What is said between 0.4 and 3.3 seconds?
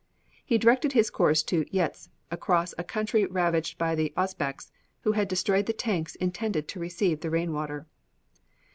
He directed his course to Yezd, across a country